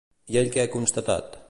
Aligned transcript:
I 0.35 0.39
ell 0.41 0.49
què 0.55 0.63
ha 0.63 0.71
constatat? 0.79 1.39